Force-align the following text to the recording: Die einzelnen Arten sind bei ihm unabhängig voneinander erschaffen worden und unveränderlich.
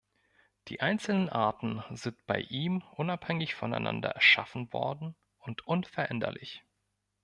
Die 0.69 0.81
einzelnen 0.81 1.29
Arten 1.29 1.83
sind 1.91 2.25
bei 2.25 2.39
ihm 2.49 2.81
unabhängig 2.95 3.53
voneinander 3.53 4.09
erschaffen 4.09 4.73
worden 4.73 5.15
und 5.37 5.67
unveränderlich. 5.67 6.63